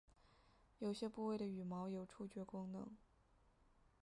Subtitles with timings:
[0.79, 2.89] 有些部位的羽毛有触觉功能。